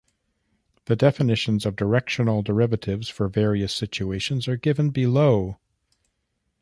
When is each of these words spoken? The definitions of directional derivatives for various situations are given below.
The 0.85 0.95
definitions 0.95 1.63
of 1.63 1.75
directional 1.75 2.41
derivatives 2.41 3.07
for 3.07 3.27
various 3.27 3.71
situations 3.71 4.47
are 4.47 4.57
given 4.57 4.89
below. 4.89 5.59